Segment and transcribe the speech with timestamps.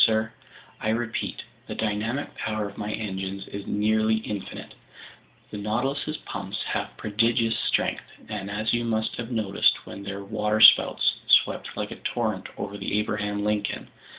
[0.07, 0.33] "Sir,
[0.79, 4.73] I repeat: the dynamic power of my engines is nearly infinite.
[5.51, 11.77] The Nautilus's pumps have prodigious strength, as you must have noticed when their waterspouts swept
[11.77, 13.89] like a torrent over the Abraham Lincoln.